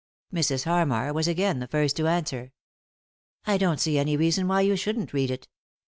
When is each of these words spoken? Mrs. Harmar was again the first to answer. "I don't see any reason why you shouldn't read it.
Mrs. 0.33 0.63
Harmar 0.63 1.13
was 1.13 1.27
again 1.27 1.59
the 1.59 1.67
first 1.67 1.95
to 1.97 2.07
answer. 2.07 2.53
"I 3.45 3.59
don't 3.59 3.79
see 3.79 3.99
any 3.99 4.17
reason 4.17 4.47
why 4.47 4.61
you 4.61 4.75
shouldn't 4.75 5.13
read 5.13 5.29
it. 5.29 5.47